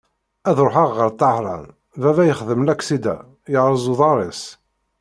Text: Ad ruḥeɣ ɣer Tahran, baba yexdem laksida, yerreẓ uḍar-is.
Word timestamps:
Ad 0.49 0.57
ruḥeɣ 0.65 0.89
ɣer 0.97 1.09
Tahran, 1.19 1.65
baba 2.01 2.23
yexdem 2.27 2.61
laksida, 2.67 3.15
yerreẓ 3.51 3.85
uḍar-is. 3.91 4.43